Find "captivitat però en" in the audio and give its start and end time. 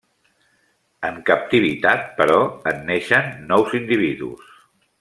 1.27-2.81